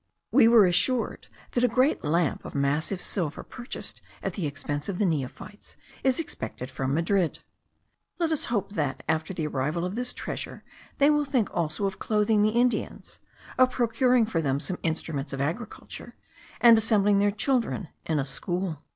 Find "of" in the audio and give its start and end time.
2.43-2.55, 4.89-4.97, 9.85-9.93, 11.85-11.99, 13.59-13.69, 15.33-15.39